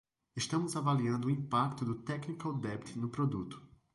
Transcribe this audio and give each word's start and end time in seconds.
Estamos 0.35 0.75
avaliando 0.75 1.27
o 1.27 1.29
impacto 1.37 1.81
do 1.89 2.01
technical 2.09 2.53
debt 2.65 2.85
no 2.99 3.09
projeto. 3.15 3.57